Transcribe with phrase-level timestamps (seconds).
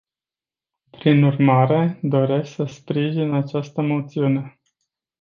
[0.89, 4.59] Prin urmare, doresc, să sprijin această moțiune.